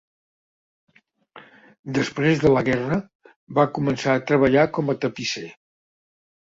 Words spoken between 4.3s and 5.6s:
treballar com a tapisser.